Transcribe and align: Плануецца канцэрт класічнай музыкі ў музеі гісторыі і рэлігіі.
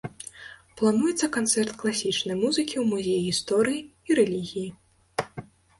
Плануецца 0.81 1.27
канцэрт 1.35 1.73
класічнай 1.83 2.35
музыкі 2.43 2.75
ў 2.79 2.83
музеі 2.95 3.21
гісторыі 3.29 3.81
і 4.09 4.23
рэлігіі. 4.23 4.69